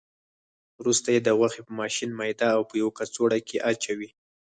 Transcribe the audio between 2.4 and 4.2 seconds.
او په یوه کڅوړه کې اچوي.